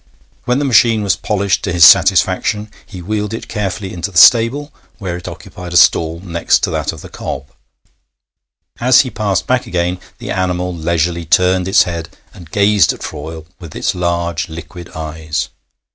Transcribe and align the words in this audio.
When 0.45 0.57
the 0.57 0.65
machine 0.65 1.03
was 1.03 1.15
polished 1.15 1.61
to 1.63 1.71
his 1.71 1.85
satisfaction, 1.85 2.71
he 2.87 3.03
wheeled 3.03 3.35
it 3.35 3.47
carefully 3.47 3.93
into 3.93 4.09
the 4.09 4.17
stable, 4.17 4.73
where 4.97 5.15
it 5.15 5.27
occupied 5.27 5.73
a 5.73 5.77
stall 5.77 6.19
next 6.21 6.63
to 6.63 6.71
that 6.71 6.91
of 6.91 7.01
the 7.01 7.07
cob. 7.07 7.45
As 8.79 9.01
he 9.01 9.11
passed 9.11 9.45
back 9.45 9.67
again, 9.67 9.99
the 10.17 10.31
animal 10.31 10.73
leisurely 10.75 11.25
turned 11.25 11.67
its 11.67 11.83
head 11.83 12.09
and 12.33 12.49
gazed 12.49 12.93
at 12.93 13.03
Froyle 13.03 13.45
with 13.59 13.75
its 13.75 13.93
large 13.93 14.49
liquid 14.49 14.89
eyes. 14.95 15.49